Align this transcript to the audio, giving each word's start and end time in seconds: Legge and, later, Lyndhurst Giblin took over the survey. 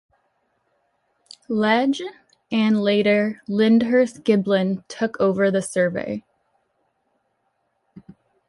Legge 1.47 2.01
and, 2.51 2.81
later, 2.81 3.43
Lyndhurst 3.47 4.23
Giblin 4.23 4.83
took 4.87 5.15
over 5.19 5.51
the 5.51 5.61
survey. 5.61 6.23